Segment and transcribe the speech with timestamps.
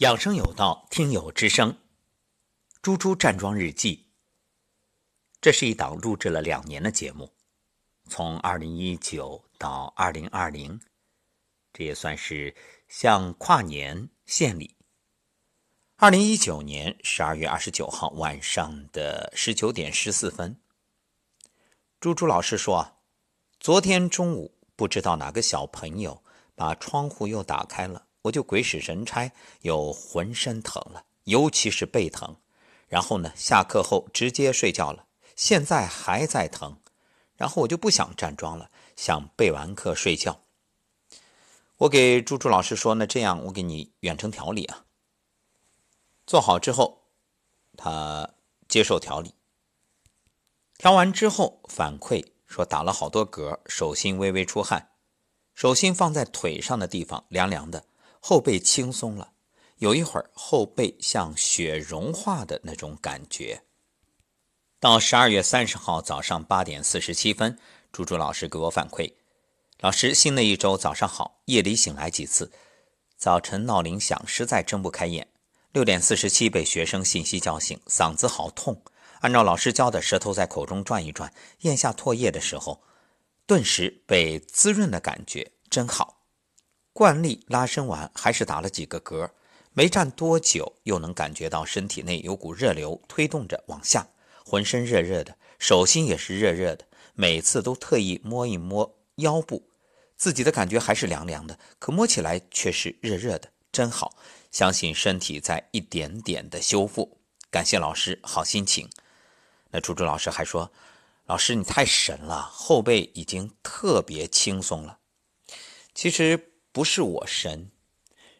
[0.00, 1.76] 养生有道，听友之声。
[2.80, 4.06] 猪猪站桩日记。
[5.42, 7.34] 这是一档录制了两年的节目，
[8.08, 10.80] 从二零一九到二零二零，
[11.74, 12.56] 这也算是
[12.88, 14.74] 向跨年献礼。
[15.96, 20.58] 二零一九年十二月二十九号晚上的十九点十四分，
[22.00, 23.02] 猪猪老师说，
[23.58, 26.24] 昨天中午不知道哪个小朋友
[26.54, 28.06] 把窗户又打开了。
[28.22, 29.32] 我就鬼使神差，
[29.62, 32.36] 又浑身疼了，尤其是背疼。
[32.88, 36.80] 然后呢，下课后直接睡觉了，现在还在疼。
[37.36, 40.42] 然后我就不想站桩了，想备完课睡觉。
[41.78, 44.84] 我给朱朱老师说：“那这样，我给你远程调理啊。”
[46.26, 47.04] 做好之后，
[47.76, 48.28] 他
[48.68, 49.34] 接受调理。
[50.76, 54.90] 调完之后反馈说打了好多嗝，手心微微出汗，
[55.54, 57.84] 手心放在腿上的地方凉凉的。
[58.20, 59.32] 后背轻松了，
[59.78, 63.62] 有一会儿后背像雪融化的那种感觉。
[64.78, 67.58] 到十二月三十号早上八点四十七分，
[67.90, 69.12] 朱朱老师给我反馈
[69.80, 72.52] ：“老师，新的一周早上好，夜里醒来几次，
[73.16, 75.28] 早晨闹铃响，实在睁不开眼。
[75.72, 78.82] 六点四十七被学生信息叫醒，嗓子好痛。
[79.20, 82.82] 按照老师教的，舌头在口中转一转，咽下唾液的时候，
[83.46, 86.18] 顿时被滋润的感觉真好。”
[87.00, 89.30] 惯例拉伸完，还是打了几个嗝，
[89.72, 94.06] 没站多久，又能感觉到身体内有股热流推动着往下，
[94.44, 96.84] 浑身热热的，手心也是热热的。
[97.14, 99.70] 每次都特意摸一摸腰部，
[100.18, 104.14] 自己的感觉还是凉凉的，可摸起来却是热热的，真好。
[104.50, 107.16] 相信身体在一点点的修复。
[107.50, 108.90] 感谢老师，好心情。
[109.70, 110.70] 那朱朱老师还说
[111.24, 114.98] ：“老师你太神了，后背已经特别轻松了。”
[115.96, 116.48] 其实。
[116.72, 117.68] 不是我神，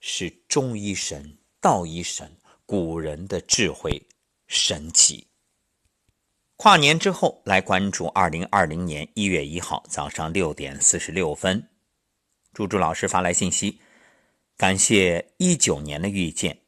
[0.00, 4.06] 是中医神、道医神，古人的智慧
[4.46, 5.26] 神奇。
[6.56, 11.70] 跨年之后，来关注二零二零年一月一号早上六点四十六分，
[12.52, 13.80] 朱朱老师发来信息，
[14.58, 16.58] 感谢一九年的遇见，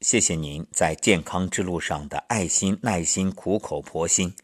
[0.00, 4.34] 谢谢您在健康之路上的爱心、耐心、苦口婆心。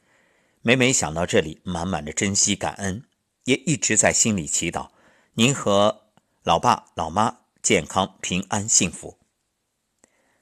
[0.61, 3.03] 每每想到这里，满满的珍惜、感恩，
[3.45, 4.91] 也一直在心里祈祷
[5.33, 6.04] 您和。
[6.45, 9.17] 老爸老妈健康平安幸福。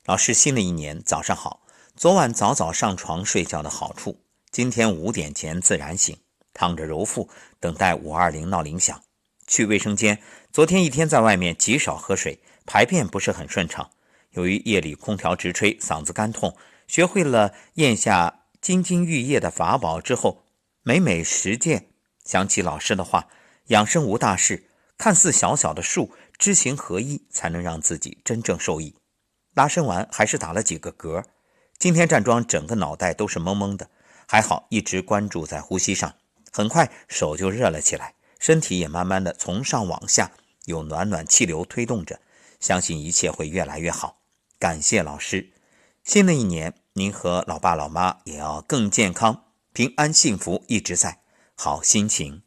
[0.05, 1.65] 老师，新的一年早上好。
[1.95, 4.21] 昨晚早早上床睡觉的好处，
[4.51, 6.19] 今天五点前自然醒，
[6.53, 7.31] 躺着揉腹，
[7.61, 9.01] 等待五二零闹铃响。
[9.47, 10.21] 去卫生间，
[10.53, 13.89] 昨天一天在外面极少喝水，排便不是很顺畅。
[14.31, 16.57] 由于夜里空调直吹，嗓子干痛，
[16.89, 20.43] 学会了咽下金金玉液的法宝之后，
[20.83, 21.91] 每每实践，
[22.25, 23.29] 想起老师的话：
[23.67, 24.69] 养生无大事。
[25.03, 28.95] 看似小小的树，知行合一，才能让自己真正受益。
[29.53, 31.25] 拉伸完还是打了几个嗝。
[31.77, 33.91] 今天站桩，整个脑袋都是懵懵的，
[34.29, 36.15] 还好一直关注在呼吸上。
[36.53, 40.31] 很快手就热了起来，身体也慢慢的从上往下
[40.67, 42.21] 有暖暖气流推动着，
[42.61, 44.21] 相信一切会越来越好。
[44.61, 45.51] 感谢老师，
[46.05, 51.23] 新的一年您和老爸老妈也要更健康、平安、幸福，一直在
[51.57, 52.45] 好心情。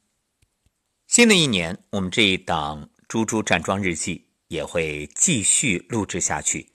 [1.15, 4.17] 新的一年，我们这一档《猪猪站桩日记》
[4.49, 6.73] 也会继续录制下去。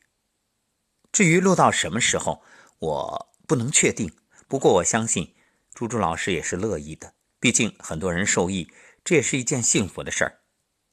[1.12, 2.42] 至于录到什么时候，
[2.78, 4.10] 我不能确定。
[4.48, 5.34] 不过我相信，
[5.74, 7.12] 猪猪老师也是乐意的。
[7.38, 8.66] 毕竟很多人受益，
[9.04, 10.38] 这也是一件幸福的事儿。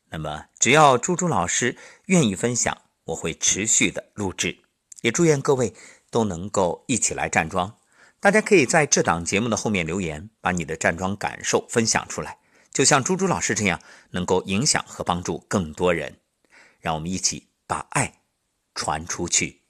[0.10, 4.58] 那么，只要猪猪老师愿意分享，我会持续的录制。
[5.04, 5.74] 也祝愿各位
[6.12, 7.78] 都能够一起来站桩。
[8.20, 12.40] 大家可以在这档节目的后面留言，把你的站桩感受分享出来。
[12.72, 16.20] 就像朱朱老师这样，能够影响和帮助更多人，
[16.80, 18.22] 让我们一起把爱
[18.76, 19.64] 传出去。